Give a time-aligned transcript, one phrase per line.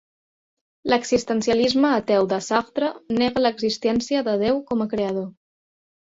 [0.93, 5.31] L'existencialisme ateu de Sartre nega l'existència de Déu com a creador.